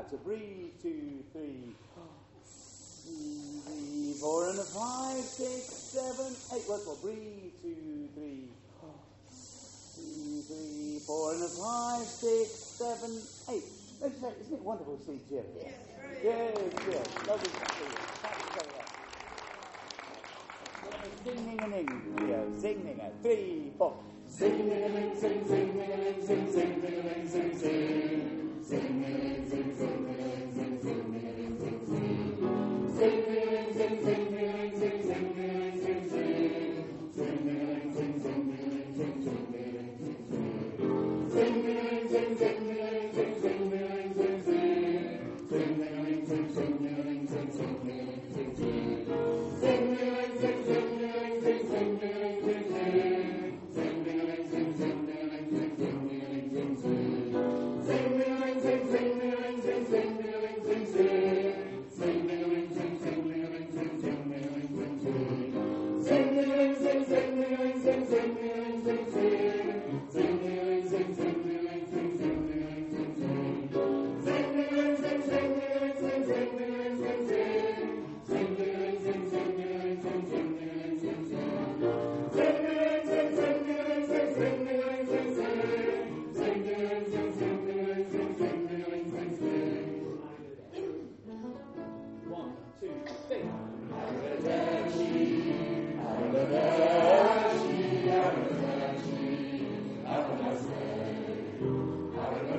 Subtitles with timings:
[0.00, 0.10] out.
[0.10, 1.74] So breathe, two, three,
[3.04, 6.68] three, four, and a five, six, seven, eight.
[6.68, 6.96] Once more.
[6.96, 8.48] Breathe, two, three,
[9.96, 13.64] two, three, four, and a five, six, seven, eight.
[14.02, 15.44] Isn't it wonderful to see Jim?
[15.58, 15.72] Yes,
[16.24, 16.56] yes,
[16.88, 17.06] yes.
[17.28, 17.98] Lovely to see you.
[18.22, 18.88] Thank you very much.
[21.24, 21.86] Sing, ding, ding,
[22.16, 22.28] ding.
[22.28, 23.92] Yeah, sing, ding, three, four.
[24.28, 27.60] Sing, ding, ding, sing, sing, ding, ding, sing, sing, ding, ding, sing, sing.
[27.60, 30.19] Sing, zing, sing, sing zing.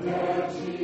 [0.04, 0.81] Lord Jesus.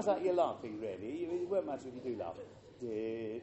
[0.00, 1.24] Almost like you're laughing, really.
[1.24, 2.36] It won't matter if you do laugh.
[2.80, 3.42] Did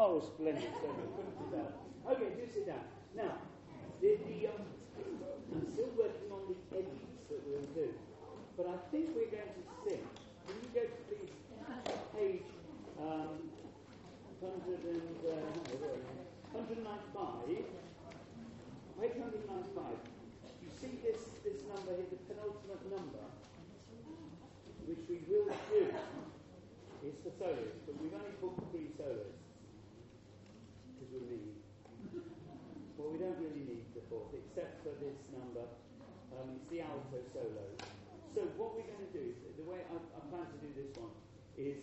[0.00, 0.64] Oh, splendid.
[2.08, 2.82] Okay, do sit down.
[3.14, 3.38] Now,
[4.00, 4.66] the, the, um,
[5.54, 7.94] I'm still working on the edits that we'll do,
[8.56, 10.02] but I think we're going to sing.
[10.46, 11.30] Can you go to please
[12.16, 12.50] page
[12.98, 13.38] um,
[14.40, 15.46] 100 and, uh,
[16.58, 17.46] 195?
[18.98, 19.94] Page 195.
[20.58, 23.27] You see this, this number here, the penultimate number,
[24.88, 25.84] which we will do,
[27.04, 29.36] is for solos, but we've only booked three solos
[30.96, 31.60] because we need.
[32.96, 35.68] Well, we don't really need the fourth, except for this number.
[36.34, 37.68] Um, it's the alto solo.
[38.32, 40.90] So what we're going to do, is, the way I, I plan to do this
[40.98, 41.12] one,
[41.54, 41.78] is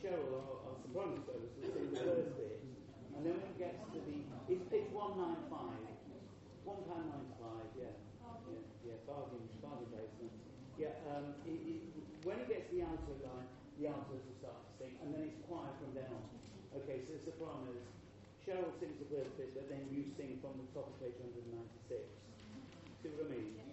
[0.00, 2.56] Cheryl, our, our soprano solo, will sing the first bit,
[3.18, 4.18] and then when it gets to the,
[4.48, 5.50] it's page 195,
[6.64, 7.92] one pound ninety-five, yeah,
[8.48, 10.32] yeah, yeah, bargain, bargain basement.
[10.74, 11.93] Yeah, um, it, it,
[12.24, 15.40] when it gets the alto line, the altos will start to sing, and then it's
[15.44, 16.24] quiet from then on.
[16.82, 17.84] Okay, so the sopranos,
[18.42, 22.00] Cheryl sings the first bit, but then you sing from the top of page 196.
[23.04, 23.63] See what I mean?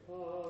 [0.06, 0.41] F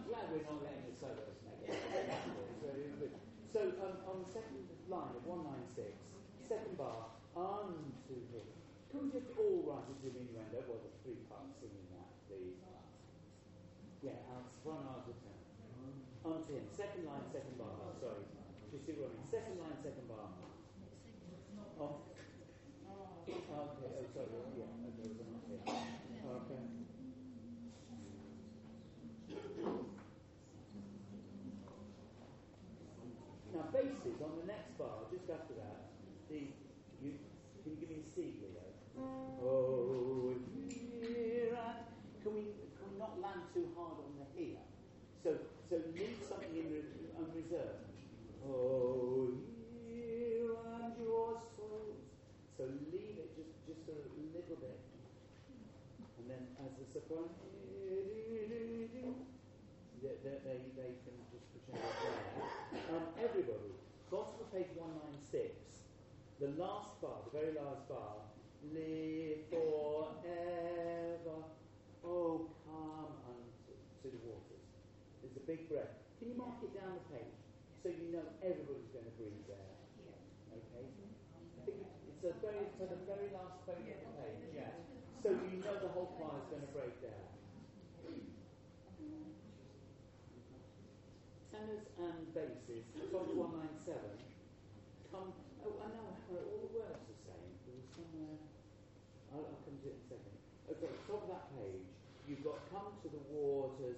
[0.00, 1.76] I'm glad we're not letting the solos make it.
[3.52, 5.92] So um, on the second line of 196,
[6.48, 8.48] second bar, unto him.
[8.88, 10.64] Can we just all write the innuendo?
[10.64, 12.64] Well, the three parts singing that, please.
[14.00, 15.36] Yeah, out one out of ten.
[16.24, 16.64] Unto him.
[16.72, 17.68] Second line, second bar.
[17.84, 18.24] Oh, sorry.
[18.72, 19.28] You see what I mean?
[19.28, 20.09] Second line, second bar.
[43.54, 44.62] Too hard on the here?
[45.22, 45.36] So
[45.68, 47.86] so leave something in re- unreserved.
[48.46, 49.34] Oh,
[49.86, 52.02] here and your souls.
[52.56, 53.98] So leave it just just a
[54.34, 54.80] little bit,
[56.18, 57.30] and then as a surprise,
[60.02, 62.96] they, they, they, can just pretend it's there.
[62.96, 63.72] Um, everybody,
[64.40, 65.54] of page 196,
[66.40, 68.16] the last bar, the very last bar,
[68.72, 71.38] live forever,
[72.04, 73.19] oh come
[74.02, 74.64] to the waters.
[75.20, 75.92] There's a big breath.
[76.16, 77.36] Can you mark it down the page
[77.84, 79.72] so you know everybody's going to breathe there?
[80.52, 80.84] Okay?
[81.68, 84.52] It's a very, it's the very last page of the page.
[84.56, 84.72] Yeah.
[85.24, 87.28] So you know the whole choir's going to break down.
[91.52, 94.19] Tenors and um, basses, Song 197.
[103.40, 103.96] waters.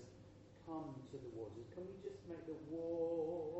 [0.67, 1.67] Come to the waters.
[1.75, 3.52] Can we just make the wall?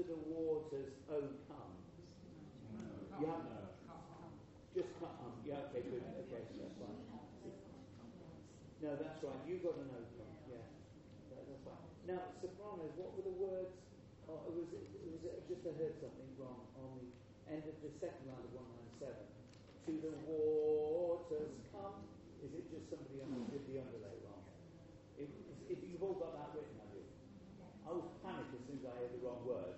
[0.00, 1.72] to the waters, O come?
[3.20, 3.68] You no.
[4.72, 5.12] Just come.
[5.44, 6.00] Yeah, okay, good.
[6.24, 7.04] Okay, so that's fine.
[8.80, 9.40] No, that's right.
[9.44, 10.32] You've got an O come.
[10.48, 10.64] Yeah,
[11.36, 11.84] that, that's fine.
[12.08, 13.76] Now, sopranos, what were the words?
[14.24, 17.04] Uh, was it, was it just I heard something wrong on the
[17.52, 18.56] end of the second line of
[19.04, 19.04] 197?
[19.04, 22.08] To the waters come.
[22.40, 24.40] Is it just somebody under, did the underlay wrong?
[25.20, 25.28] If,
[25.68, 27.04] if you've all got that written, I you?
[27.84, 29.69] I was panicked as soon as I heard the wrong word.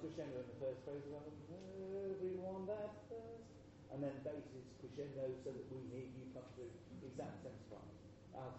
[0.00, 3.44] crescendo in the first phrase, everyone that first,
[3.92, 6.72] and then bass is crescendo so that we hear you come through
[7.04, 7.84] exact sense one.
[8.32, 8.52] Uh,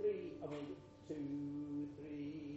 [0.00, 0.72] three, I mean,
[1.04, 2.53] two, three,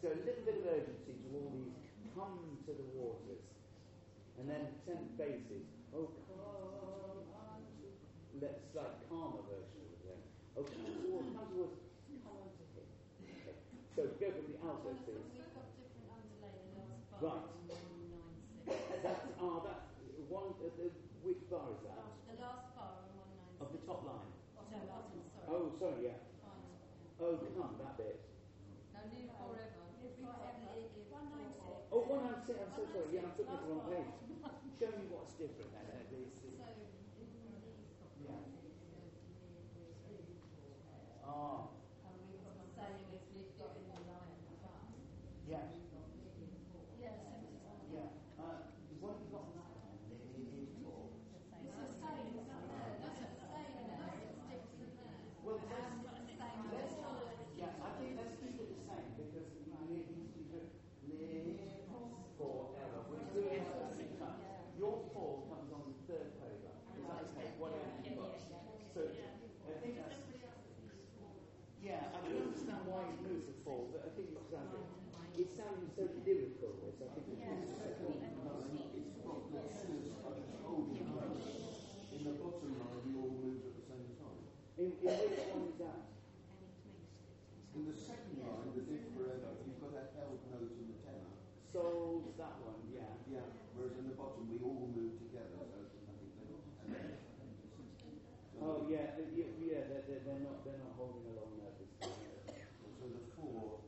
[0.00, 1.76] so a little bit of urgency to all these
[2.16, 3.44] come to the waters.
[4.40, 5.68] And then ten bases.
[5.92, 7.84] Oh come unto
[8.40, 10.20] let's like calmer version of it.
[10.56, 11.76] Oh come towards, come towards,
[12.16, 12.88] come unto him.
[13.28, 13.56] Okay.
[13.92, 15.20] So go from the alto please.
[15.36, 17.20] We've got different underlay the last bar.
[17.20, 17.44] Right.
[19.04, 19.84] That's ah that's
[20.32, 20.88] one uh, the,
[21.20, 22.00] which bar is that?
[22.24, 23.60] The last bar on 196.
[23.60, 24.32] Of the top line.
[24.56, 25.44] Oh, no, bottom, sorry.
[25.52, 26.24] Oh sorry, yeah.
[27.20, 28.24] Oh come, that bit.
[28.96, 29.80] No, new forever.
[31.90, 34.10] Oh, 196, I'm so sorry, yeah, I took the wrong page.
[34.78, 35.84] Show me what's different then.
[35.92, 36.34] uh, this-.
[41.26, 41.70] Ah,
[42.06, 44.82] and we've got the same as we've got in the line above.
[45.46, 45.70] yeah.
[46.98, 47.70] Yeah, similar.
[47.94, 48.10] Yeah.
[48.40, 48.66] Uh,
[48.98, 49.94] what have you got on that one?
[50.10, 51.14] It, it is four.
[51.30, 52.50] It's the same, isn't it?
[52.50, 55.16] That's the same there, it's different there.
[55.46, 57.30] Well, And let's, the same let's, there.
[57.56, 60.50] yeah, I think let's keep it the same because you know, it needs to be
[60.50, 60.70] live
[62.36, 62.98] forever.
[63.06, 64.38] We're doing it at the same time.
[64.76, 66.72] Your four comes on the third paper.
[66.98, 67.48] Is that okay?
[67.60, 68.34] Whatever you've got.
[68.94, 70.18] So I think that's.
[71.80, 74.84] Yeah, I can understand why you moved to four, but I think it sounded,
[75.32, 76.80] it sounded so lyrical.
[76.88, 78.00] It's, I think it's It's
[79.20, 80.16] from the sisters
[80.64, 81.44] holding place.
[82.16, 84.40] In the bottom line, we all moved at the same time.
[84.80, 86.08] in, in which one is that?
[87.76, 91.36] In the second line, the live forever, you've got that held note in the tenor.
[91.68, 93.20] Souls, that one, yeah.
[93.28, 93.44] Yeah.
[93.76, 95.52] Whereas in the bottom, we all move together.
[95.68, 96.56] So I think they so
[98.60, 101.92] Oh yeah, uh, yeah, yeah they're, they're, they're not they're not holding along there this
[102.00, 102.24] time.
[103.00, 103.80] So the four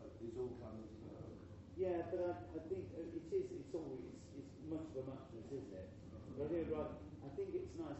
[0.00, 1.36] uh, is all coming together.
[1.76, 4.04] Yeah, but I, I think uh, it is it's always
[4.36, 5.88] it's much of a muchness, isn't it?
[6.36, 7.99] But I think right, I think it's nice to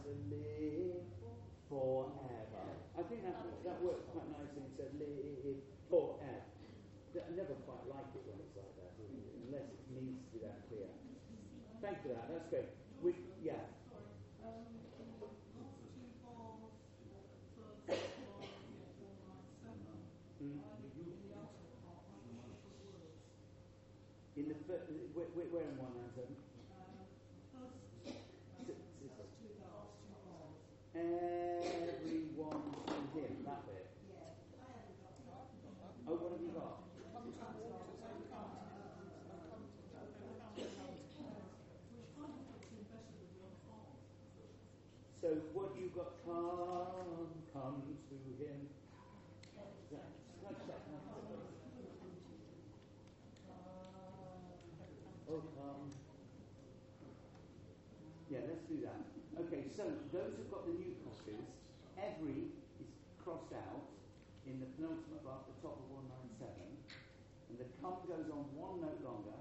[1.71, 2.63] forever.
[2.99, 4.67] I think that that works quite nicely.
[4.67, 6.51] It said live forever.
[7.15, 8.91] I never quite like it when it's like that,
[9.47, 10.87] unless it needs to be that clear.
[11.81, 12.27] Thank you for that.
[12.31, 12.69] That's great.
[13.03, 13.59] We, yeah.
[20.41, 20.59] Mm.
[24.37, 24.55] In the
[25.13, 26.50] where, where, in one?
[30.93, 33.87] Everyone to him, that bit.
[36.05, 36.83] Oh, what have you got?
[45.21, 46.11] So what you got?
[46.25, 48.67] Come, come to him.
[55.29, 55.91] Oh, come.
[58.29, 58.99] Yeah, let's do that.
[59.39, 61.47] Okay, so those who've got the new copies,
[61.95, 62.51] every
[62.81, 62.91] is
[63.23, 63.87] crossed out
[64.81, 69.37] penultimate bar at the top of 197, and the come goes on one note longer.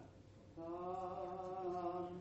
[0.52, 2.20] Come,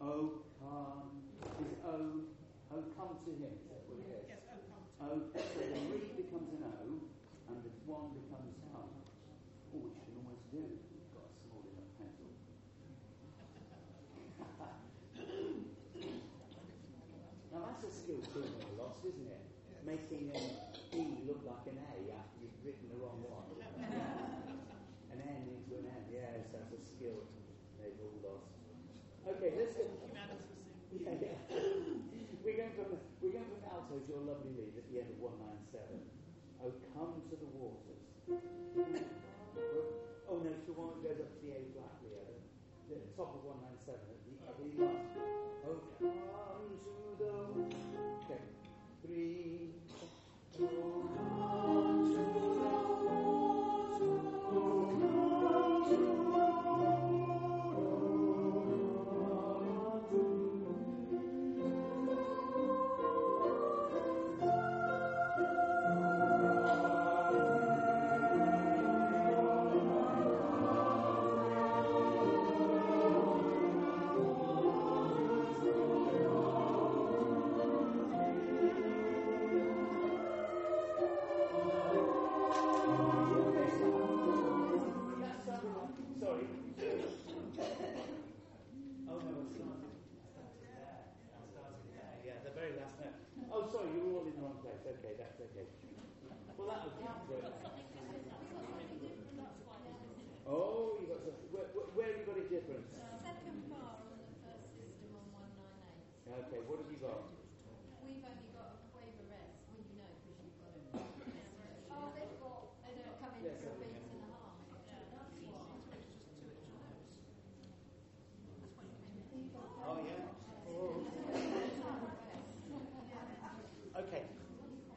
[0.00, 1.12] oh come,
[1.60, 2.24] is oh,
[2.72, 3.52] oh come to him.
[3.52, 4.24] Is that what it is?
[4.32, 7.04] Yes, oh, come to Oh, so the re becomes an O,
[7.52, 8.56] and the one becomes
[43.16, 45.13] top of one nine seven at the, at the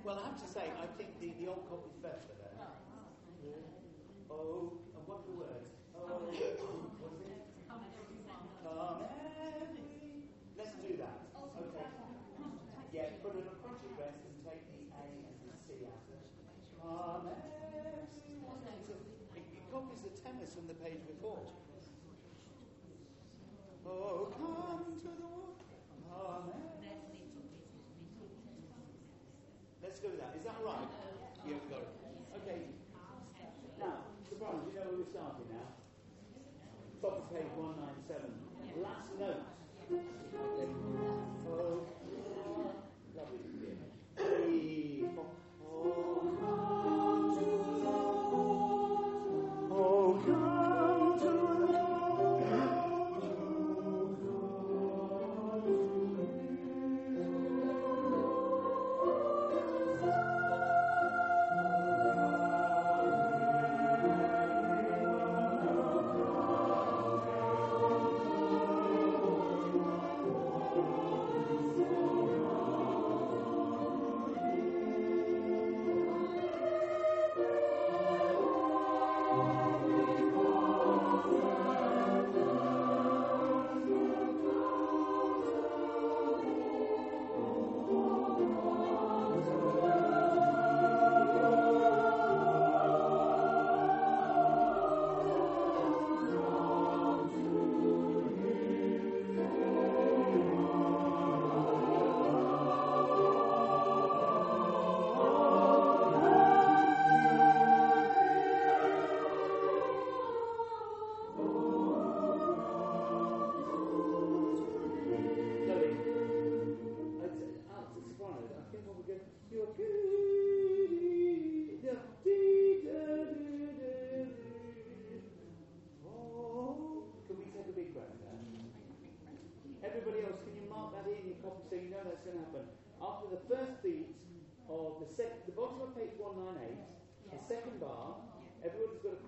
[0.08, 2.37] Well, I have to say, I think the, the old copy's better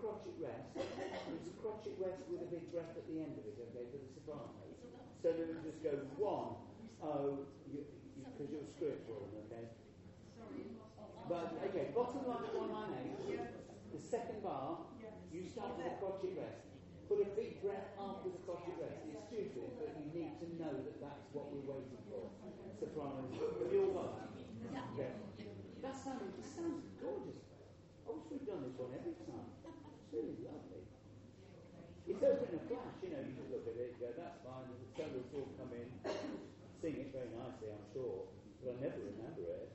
[0.09, 0.73] crotchet rest.
[0.73, 4.01] It's a crotchet rest with a big breath at the end of it, okay, for
[4.01, 4.73] the sopranos.
[5.21, 6.57] So they would just go one,
[7.05, 7.85] oh, because you,
[8.17, 9.69] you, 'cause you're spiritual, okay?
[11.29, 13.37] But, okay, bottom line of 198,
[13.93, 14.81] the second bar,
[15.29, 16.65] you start with a crotchet rest.
[17.05, 19.05] Put a big breath after the crotchet rest.
[19.05, 22.33] It's stupid, but you need to know that that's what we're waiting for.
[22.81, 24.29] Sopranos, have you all got that?
[24.97, 25.13] Okay.
[25.85, 27.45] That sounds, it sounds gorgeous.
[28.07, 29.58] I wish we'd done this one every time.
[30.09, 30.83] Really lovely.
[32.09, 34.41] It's over in a flash, you know, you just look at it, you go, that's
[34.41, 35.85] fine, the solos will come in,
[36.81, 38.25] sing it very nicely, I'm sure,
[38.65, 39.69] but I never remember it.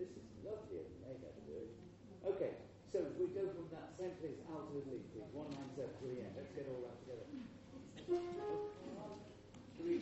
[0.00, 0.88] This is lovely.
[2.24, 2.52] Okay,
[2.92, 6.24] so if we go from that same place out to the please, 197 to the
[6.24, 7.28] end, let's get all that together.
[9.76, 10.00] Three,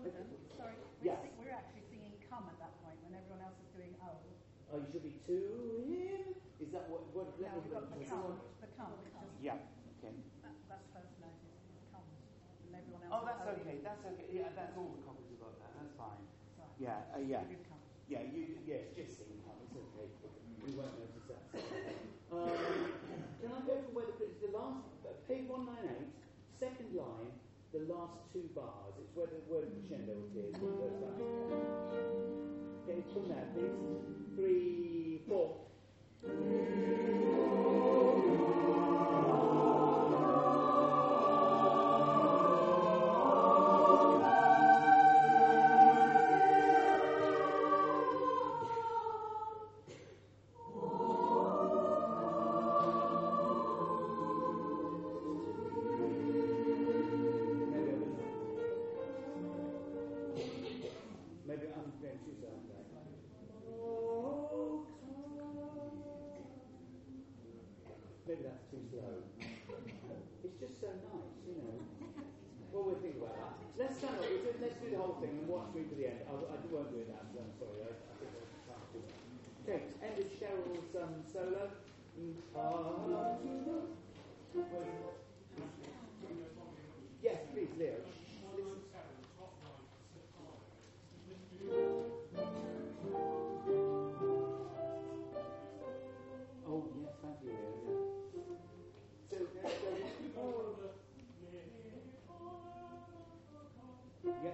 [0.00, 1.20] sorry, we're, Yes.
[1.36, 4.16] we're actually singing come at that point when everyone else is doing oh.
[4.72, 5.36] Oh, you should be to
[5.84, 6.34] him.
[6.60, 7.08] Is that what?
[7.12, 9.00] what me we've got the comes, the comes,
[9.40, 9.58] Yeah.
[10.00, 10.14] Okay.
[10.44, 12.16] that, that's first notice, it comes,
[12.64, 13.12] and everyone else.
[13.12, 13.76] Oh, that's is okay.
[13.84, 14.26] That's okay.
[14.32, 15.56] Yeah, that's all the copies we've got.
[15.60, 15.72] That.
[15.76, 16.22] That's fine.
[16.56, 16.76] Right.
[16.80, 17.12] Yeah.
[17.12, 17.44] Uh, yeah.
[18.08, 18.22] Yeah.
[18.24, 18.56] You.
[18.64, 18.92] Yes.
[18.96, 19.58] Just sing come.
[19.64, 20.08] It's okay.
[20.64, 21.42] We won't notice that.
[22.30, 22.46] Um,
[23.42, 26.14] can I go from where the the last uh, page one nine eight,
[26.54, 27.34] second line,
[27.72, 28.94] the last two bars.
[28.98, 30.54] It's where the word crescendo appears.
[32.82, 33.70] Okay, from there, please.
[34.36, 35.56] Three, four.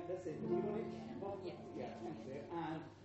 [0.09, 0.40] That's it.
[0.40, 0.83] Do you want?
[1.21, 1.92] One, yeah.
[2.03, 2.42] Thanks, Leo.
[2.53, 2.95] And.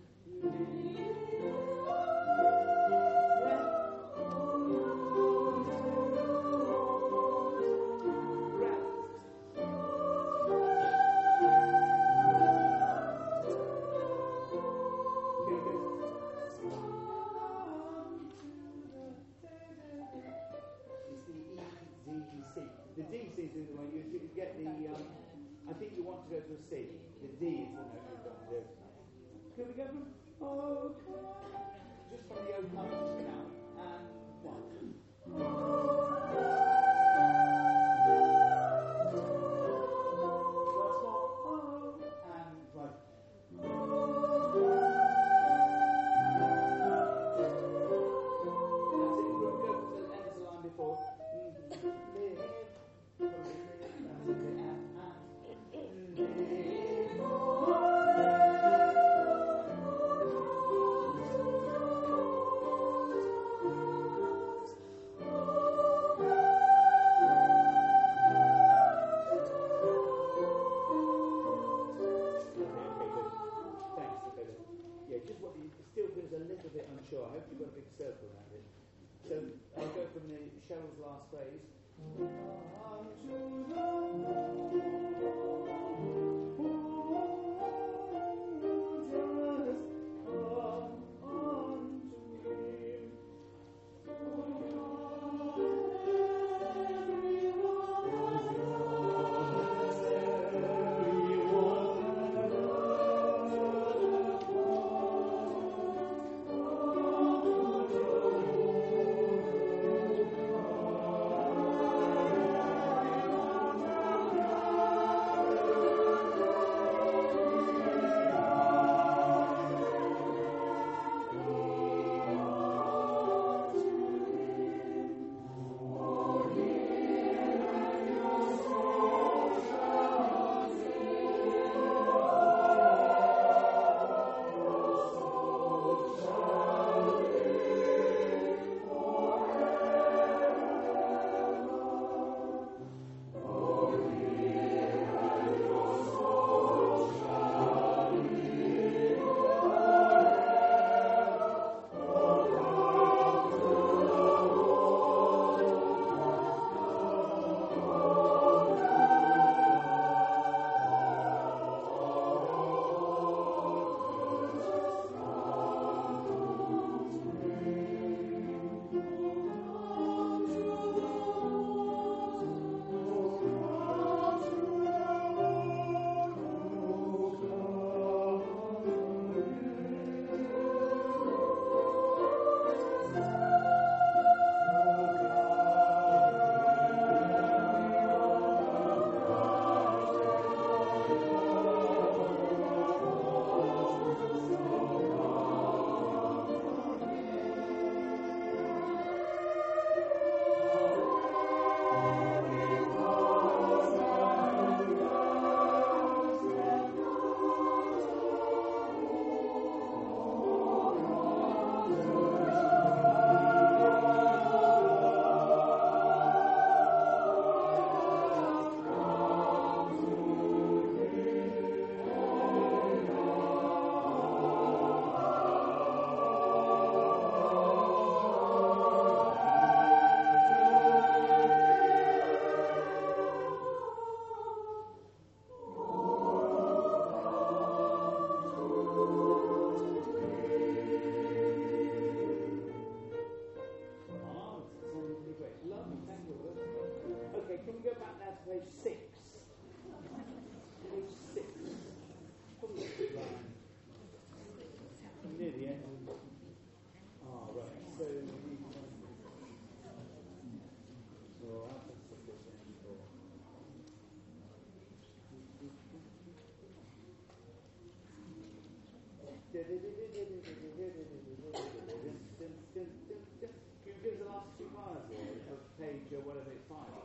[274.04, 275.06] gives the last two bars
[275.52, 277.01] of page or whatever it's five.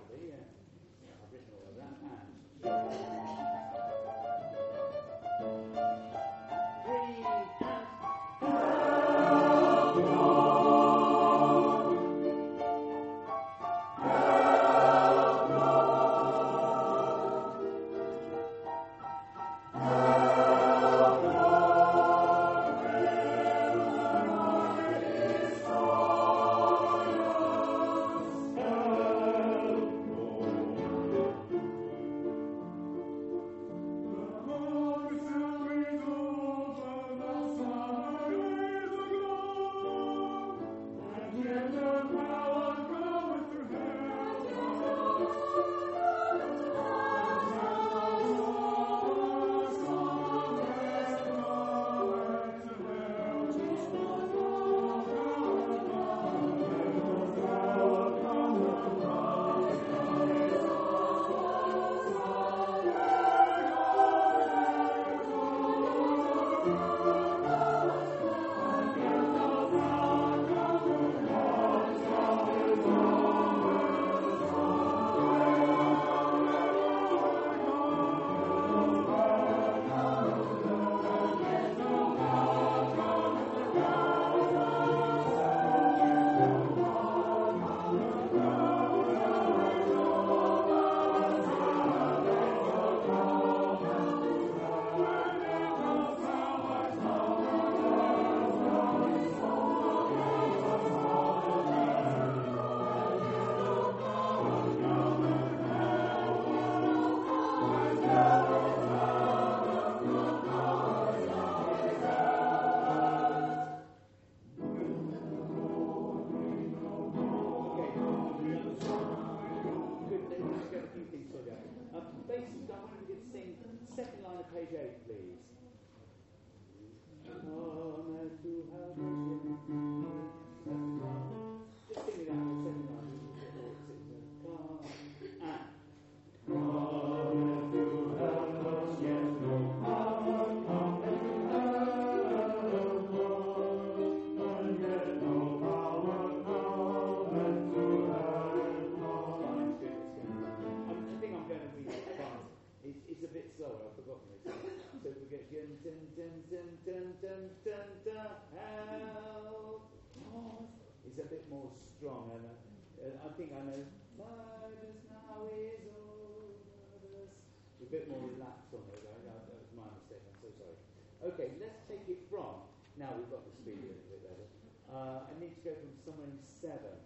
[175.27, 176.97] I need to go from somewhere in seven.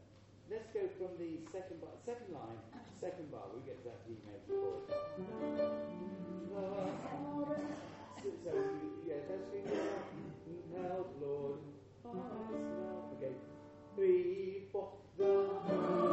[0.51, 2.59] Let's go from the second bar, second line,
[3.01, 3.49] second bar.
[3.55, 4.91] We get to that D major chord.
[8.45, 8.53] So,
[9.07, 9.21] yeah,
[10.83, 11.61] help, Lord.
[13.17, 13.35] Okay,
[13.95, 16.10] three, four.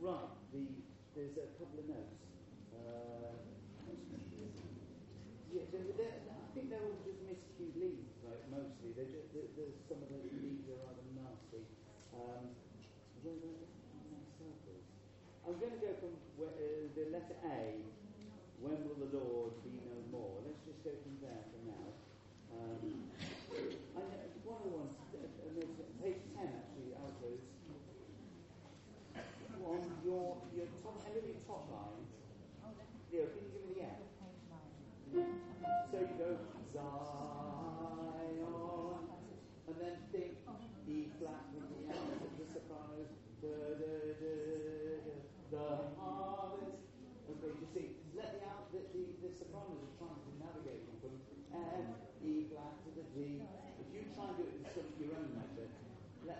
[0.00, 0.30] Right.
[0.52, 0.62] The
[1.14, 2.18] there's a couple of notes.
[2.70, 3.34] Uh,
[5.50, 8.94] yeah, they're, they're, I think they're all just miscued leads, like mostly.
[8.94, 11.66] They're just, they're, they're, some of those leads are rather nasty.
[12.14, 12.54] Um.
[15.48, 17.80] I'm going to go from where, uh, the letter A.
[18.60, 19.80] When will the Lord be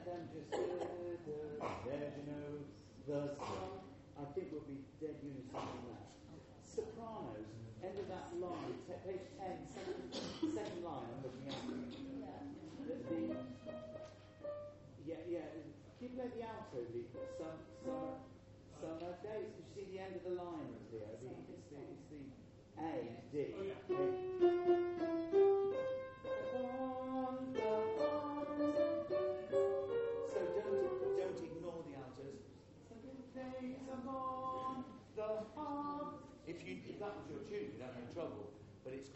[0.09, 2.65] da, there you know
[3.07, 3.85] the sun.
[4.17, 6.09] I think we'll be dead unison on that.
[6.65, 7.45] Sopranos,
[7.85, 10.09] end of that line, page 10, second,
[10.55, 11.61] second line I'm looking at.
[12.89, 13.21] The, the,
[15.07, 15.49] yeah, yeah,
[16.01, 18.17] keep like the alto beat, some, some,
[18.81, 22.09] some, okay, so you see the end of the line here, the, it's, the, it's
[22.09, 22.25] the
[22.81, 23.37] A, D.
[23.55, 24.38] Oh, okay.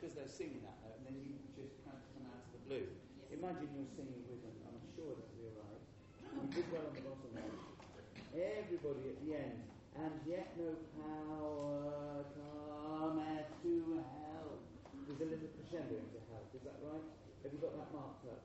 [0.02, 2.62] Because they're singing that note, and then you just kind of come out of the
[2.66, 2.90] blue.
[3.30, 4.50] Imagine you're singing with them.
[4.66, 5.78] I'm sure that'll be all right.
[6.42, 7.62] You did well on the bottom note.
[8.34, 9.62] Everybody at the end.
[9.94, 14.58] And yet no power cometh to help.
[15.06, 16.50] There's a little crescendo into help.
[16.50, 17.06] Is that right?
[17.46, 18.42] Have you got that marked up?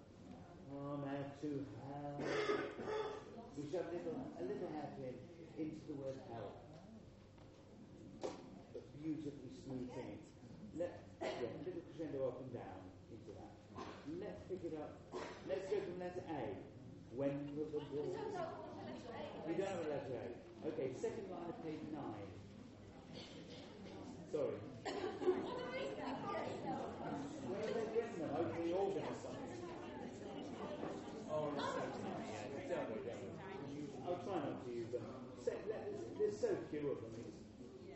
[0.70, 2.22] Cometh to help.
[3.58, 5.18] We should have a little, a little hairpin
[5.58, 6.54] into the word help.
[8.22, 10.22] But beautifully smooth singing.
[10.78, 13.50] Let, yeah, a little crescendo up and down into that.
[14.22, 15.02] Let's pick it up.
[15.50, 16.54] Let's go from letter A.
[17.18, 18.14] When will the Lord...
[18.14, 20.70] You don't have a letter A.
[20.70, 21.98] Okay, second line of page 9.
[24.30, 24.62] Sorry.
[27.42, 28.38] Where have they written them?
[28.38, 29.50] The organ or something.
[31.34, 31.90] Oh, it's so
[32.22, 32.54] yeah.
[32.70, 33.10] Don't worry.
[34.06, 35.02] I'll try not to use them.
[35.42, 37.18] There's, so few of them.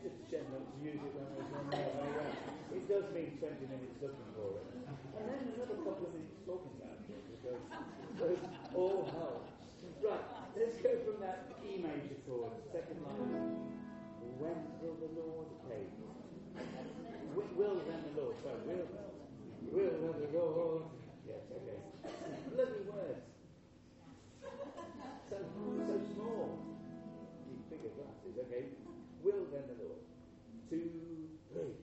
[0.02, 2.26] It's just it when there's one there.
[2.74, 4.66] It does mean 20 minutes looking for it.
[5.14, 8.42] And then another couple of minutes talking about it because
[8.74, 9.48] all help.
[10.02, 10.20] Right,
[10.56, 13.56] let's go from that E major chord, second line.
[14.38, 15.86] When will the Lord pay?
[17.56, 18.88] Will, then the Lord, sorry, will,
[19.72, 20.82] will then the Lord.
[21.26, 21.78] Yes, okay.
[22.50, 23.24] Bloody words.
[25.30, 25.36] So,
[25.86, 26.58] so small.
[27.48, 28.64] Need bigger glasses, okay.
[29.22, 30.02] Will then the Lord.
[30.68, 30.90] Two,
[31.52, 31.81] three.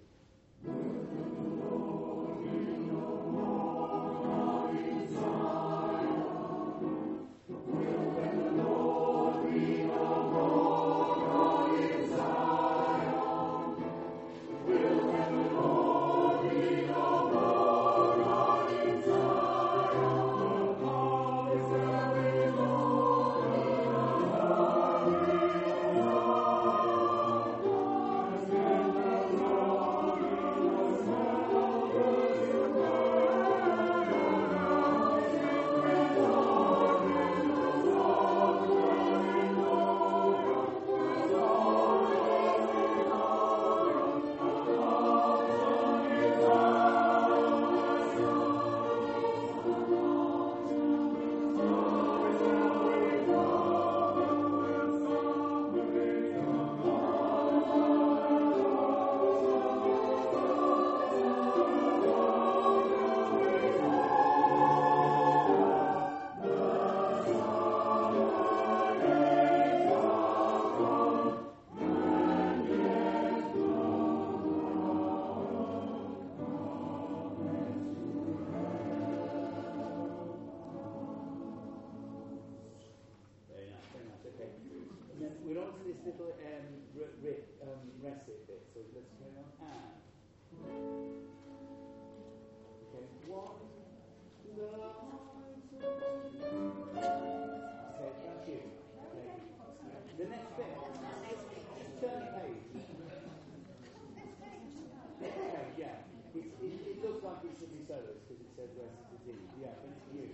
[109.62, 110.30] Yeah, thank you.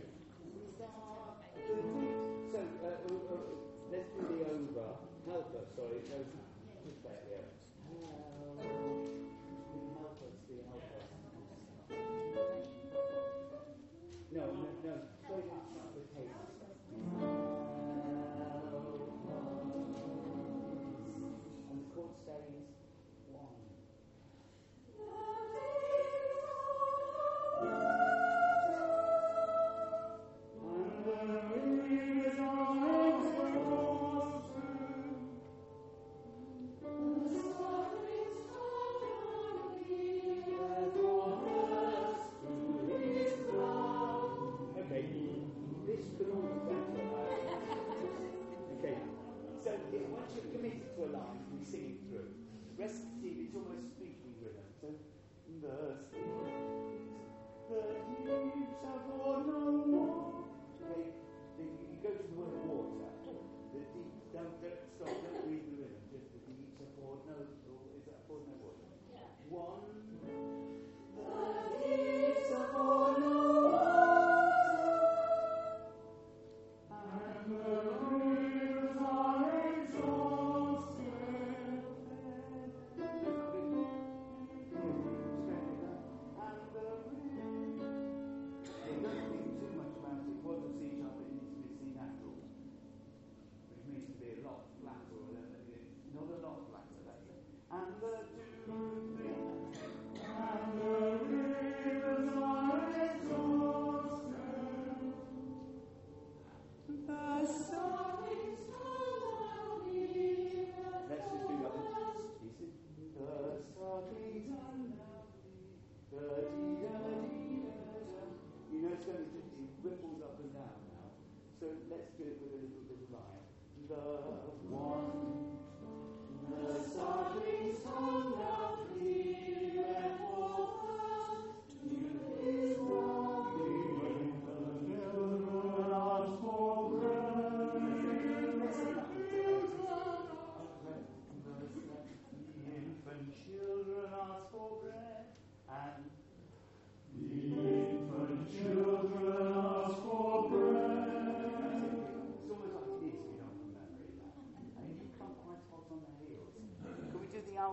[0.77, 0.85] So,
[2.55, 3.37] uh, uh, uh
[3.91, 4.89] let's do the over.
[5.27, 5.99] Help us, sorry.
[6.09, 6.17] No,
[6.85, 7.54] just back there.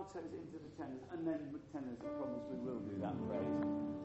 [0.03, 1.39] altos into the tenors, and then
[1.71, 3.55] tenors, I promise we will do that phrase,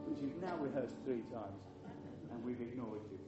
[0.07, 1.59] which you've now rehearsed three times,
[2.31, 3.19] and we've ignored you.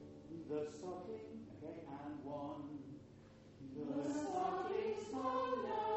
[0.48, 2.72] The stocking, okay, and one.
[3.76, 5.91] The stocking, so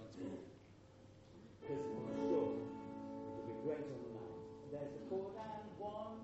[0.00, 0.48] transformed.
[1.68, 2.10] This is my.
[2.10, 2.32] It
[3.36, 4.20] will be great on the.
[4.72, 6.16] There's the four and one.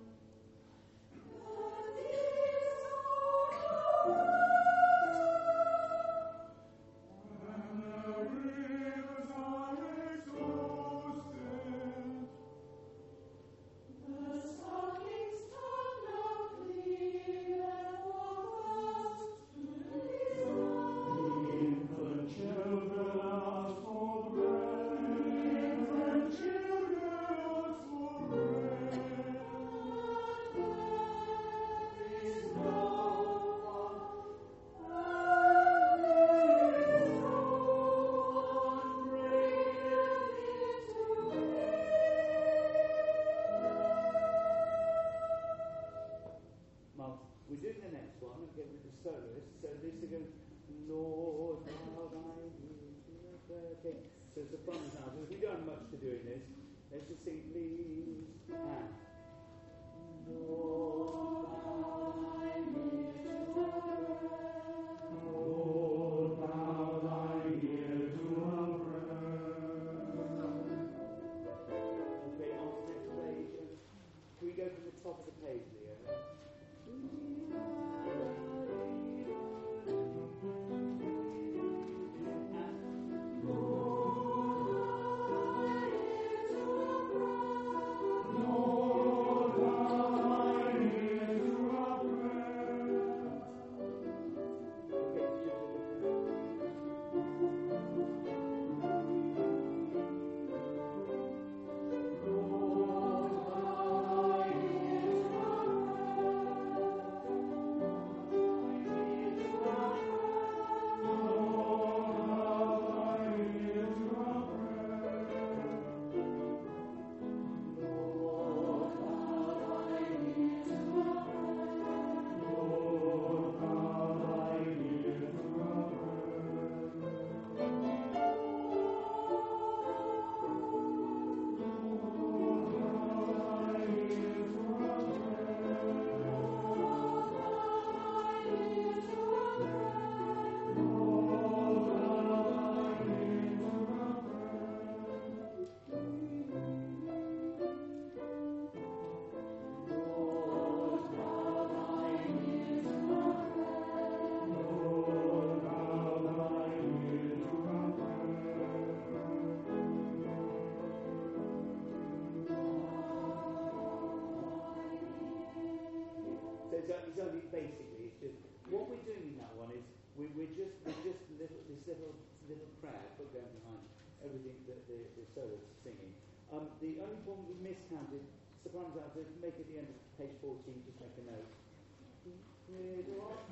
[175.36, 176.16] Solo's singing.
[176.48, 178.24] Um, the only one we miscounted,
[178.64, 180.56] sopranos altos, make at the end of page 14,
[180.88, 181.52] just make a note.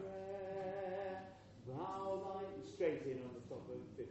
[0.01, 1.37] Prayer,
[1.68, 4.09] thine, straight in on the top of 15.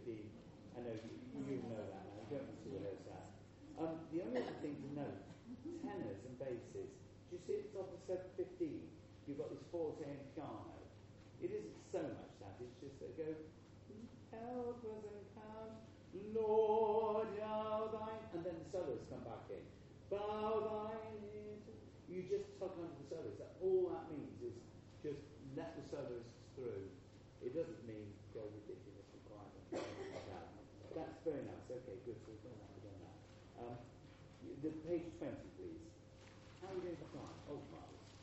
[0.78, 1.14] I know, you,
[1.50, 3.26] you know that you don't need to rehearse that.
[3.82, 5.20] Um, the only other thing to note,
[5.82, 6.94] tenors and basses,
[7.28, 8.00] do you see at the top of
[8.40, 8.80] 715,
[9.28, 10.78] you've got this forte and piano.
[11.42, 13.28] It isn't so much that, it's just that go,
[14.32, 15.33] help us and
[16.36, 19.64] Lord, bow thine, and then the solos come back in.
[20.10, 21.04] Bow thine
[22.14, 23.42] you just tuck under the solos.
[23.58, 24.54] All that means is
[25.02, 25.18] just
[25.58, 26.86] let the solos through.
[27.42, 29.10] It doesn't mean go ridiculous
[29.74, 29.90] like
[30.30, 30.54] that.
[30.94, 31.66] That's very nice.
[31.74, 32.22] Okay, good.
[32.22, 32.70] So we've done that.
[32.78, 33.66] We've.
[33.66, 33.82] Um,
[34.62, 35.82] the page 20, please.
[36.62, 37.34] How are you doing for time?
[37.50, 38.14] Oh, marvellous.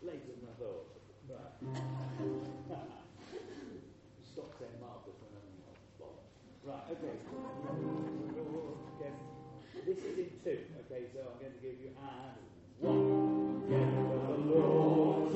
[0.00, 0.88] Later than I thought.
[1.28, 1.52] Right.
[4.32, 6.32] Stop saying marvellous when I'm not bothered.
[6.68, 7.16] Right, okay.
[9.00, 9.16] Yes.
[9.86, 10.58] This is in two.
[10.84, 12.36] Okay, so I'm going to give you and
[12.78, 13.64] one.
[13.70, 15.32] Yeah, the Lord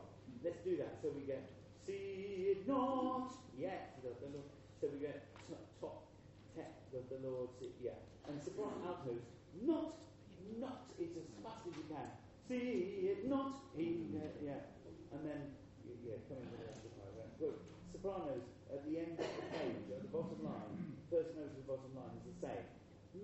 [0.45, 0.95] Let's do that.
[1.01, 1.43] So we get
[1.85, 3.99] see not yet.
[4.01, 4.47] The, the, Lord-
[4.79, 6.07] so we get t- top
[6.55, 7.58] tech the, the Lord yeah.
[8.29, 9.25] And soprano altos
[9.65, 9.97] not
[10.61, 12.09] not it's as fast as you can.
[12.45, 14.69] See it not he uh, yeah.
[15.09, 15.41] And then
[16.05, 17.33] yeah, coming to the rest of my rest.
[17.41, 17.57] Good.
[17.89, 20.93] Sopranos at the end of the page at the bottom line.
[21.09, 22.65] First note of the bottom line is the same.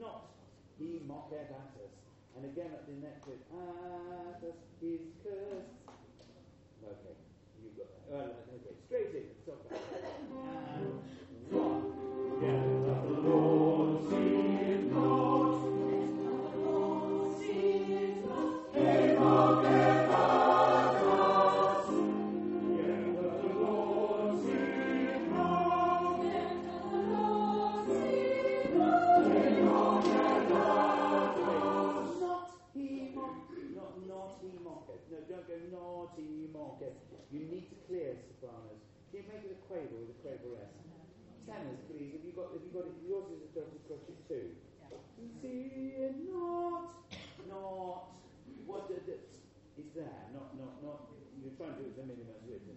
[0.01, 0.33] Not
[0.81, 1.93] he mocketh at us.
[2.33, 5.85] And again at the next bit, at us is cursed.
[6.81, 7.15] Okay,
[7.61, 8.33] you've got that.
[8.33, 9.29] Oh, okay, straight in.
[9.45, 9.79] Stop that.
[11.45, 11.94] And one.
[41.45, 42.17] Tenors, please.
[42.17, 42.49] Have you got?
[42.57, 42.97] Have you got it?
[43.05, 44.49] Yours is a dotted crotchet too.
[45.41, 47.05] See it not,
[47.45, 48.17] not.
[48.65, 49.21] What the, the,
[49.77, 50.25] it's there.
[50.33, 51.13] Not not not.
[51.37, 52.74] You're trying to do it as a minimum as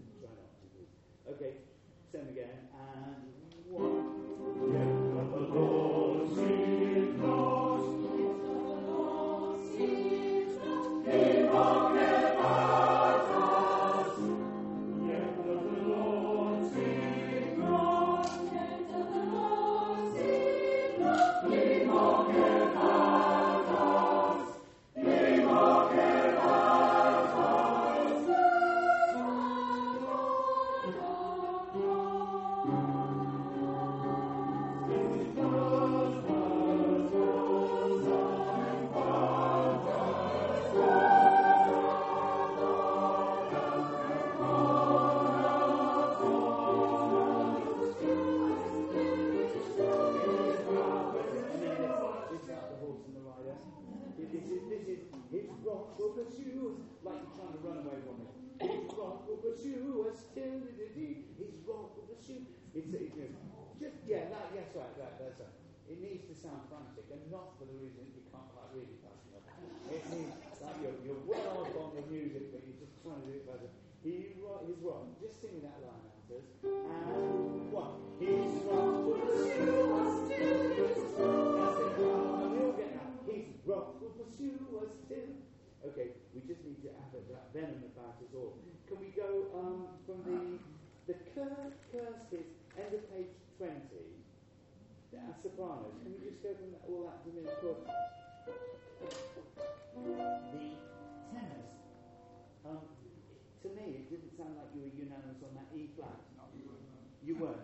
[107.22, 107.61] You weren't.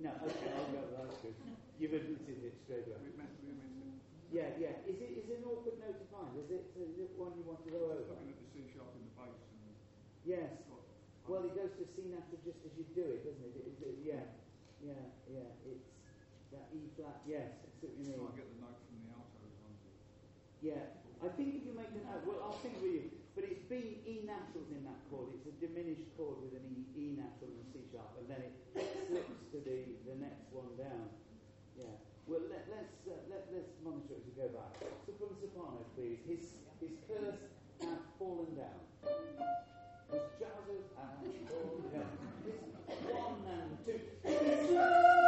[0.00, 0.10] No.
[0.16, 0.80] Okay, I'll go.
[0.96, 1.36] That's good.
[1.76, 3.04] You've admitted it straight away.
[4.32, 4.88] Yeah, yeah.
[4.88, 6.32] Is it is it an awkward note to find?
[6.40, 8.02] Is it is it one you want to go over?
[8.02, 9.60] Looking at the C sharp in the bass and
[10.24, 10.50] Yes.
[11.28, 13.54] Well, it goes to C natural just as you do it, doesn't it?
[13.56, 14.24] It- it- yeah,
[14.82, 15.68] yeah, yeah.
[15.68, 15.88] It's
[16.52, 17.22] that E flat.
[17.24, 18.20] Yes, that's what you mean.
[18.20, 19.88] and get the note from the onto
[20.60, 20.84] Yeah,
[21.24, 23.13] I think if you make the note, well, I'll think with you.
[23.74, 25.34] B, E naturals in that chord.
[25.34, 28.54] It's a diminished chord with an E, E natural and C sharp, and then it
[29.10, 31.10] slips to the, the next one down.
[31.74, 31.98] Yeah.
[32.30, 34.78] Well, let, let's uh, let, let's monitor it as we go back.
[34.78, 36.22] So from soprano, please.
[36.22, 37.42] His his curse
[37.82, 38.78] have fallen down.
[39.02, 41.18] His trousers have
[41.50, 42.14] fallen down.
[42.46, 42.62] His
[43.10, 45.23] one and two.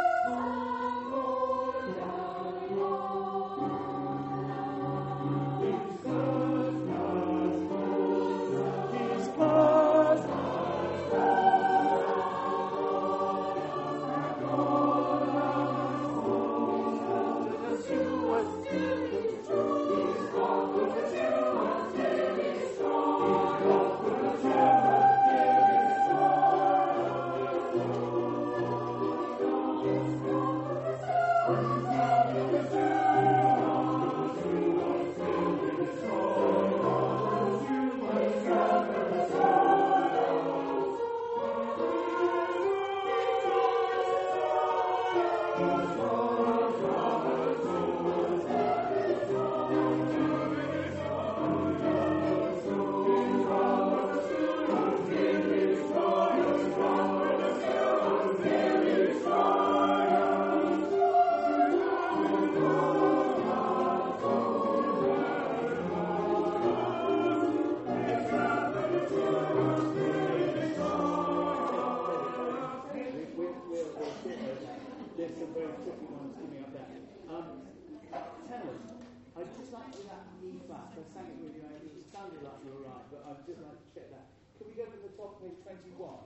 [79.37, 80.89] I'd just like to that E flat.
[80.97, 83.77] I sang it with you, it sounded like you were right, but I'd just like
[83.77, 84.25] to check that.
[84.57, 85.61] Can we go from the top of page
[85.93, 86.25] 21?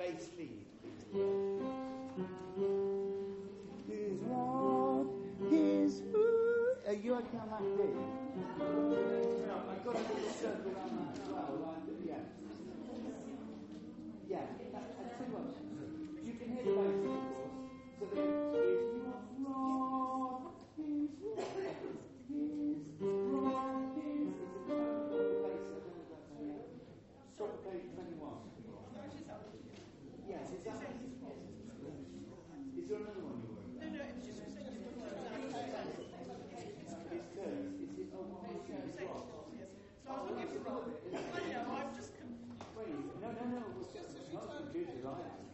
[0.00, 1.04] Bass lead, please.
[3.92, 5.06] His rod,
[5.52, 6.80] his food.
[6.88, 7.60] Are you okay on that?
[7.60, 11.60] No, I've got a little circle around that as well.
[11.60, 12.24] Like, yeah.
[14.32, 15.44] Yeah, I, I tell you what,
[16.24, 17.52] you can hear the bass, of course.
[18.00, 18.45] So then,
[43.20, 43.60] no, no, no.
[43.80, 44.32] It's just as
[45.04, 45.46] I am.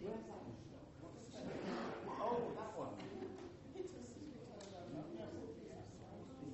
[0.00, 0.56] Where's that one?
[2.16, 2.94] Oh, that one.
[3.76, 3.90] Is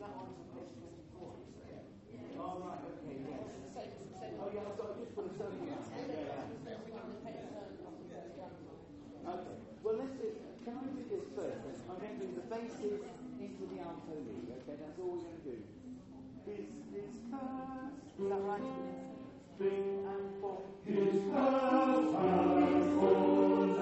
[0.00, 0.74] that one from page
[1.14, 1.30] 24?
[2.42, 3.46] Oh, right, okay, yes.
[4.42, 6.10] Oh, yeah, I've got to just put a circle around it.
[6.10, 6.42] Yeah, yeah.
[9.22, 9.54] Okay,
[9.84, 10.26] well, let's do,
[10.64, 11.62] can I do this first?
[11.62, 11.76] then?
[11.86, 12.98] I'm going to do the basses
[13.38, 14.74] into the alto lead, okay?
[14.82, 15.58] That's all we're going to do.
[16.46, 18.62] His, his curse, is that right?
[19.58, 20.58] Three and four.
[20.86, 23.72] His curse has fallen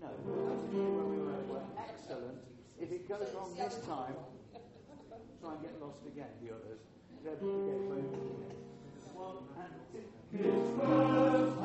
[0.00, 1.42] No, where we were.
[1.48, 2.38] Well, excellent.
[2.80, 4.16] If it goes wrong this time,
[5.40, 6.80] try and get lost again, the others.
[7.24, 8.56] Don't forget where we were.
[9.14, 10.06] One and two.
[10.36, 11.61] His curse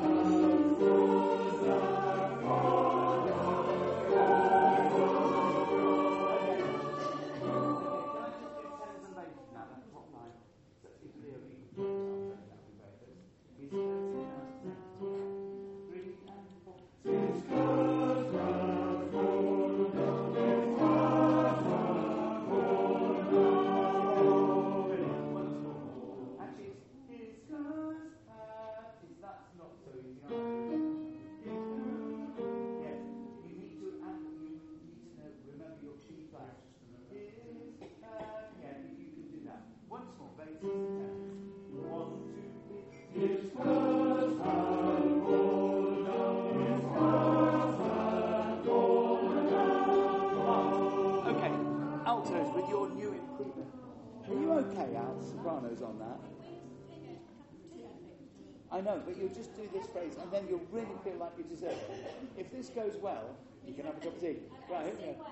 [58.78, 61.42] I know, but you'll just do this phrase and then you'll really feel like you
[61.42, 62.14] deserve it.
[62.36, 63.34] If this goes well,
[63.66, 64.36] you can have a cup of tea.
[64.70, 65.26] Right, here we go.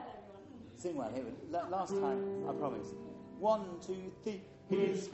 [0.76, 1.22] Sing well, here.
[1.70, 2.88] Last time, I promise.
[3.38, 4.42] One, two, three.
[4.68, 5.08] His